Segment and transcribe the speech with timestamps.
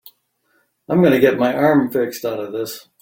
[0.89, 2.87] I'm gonna get my arm fixed out of this.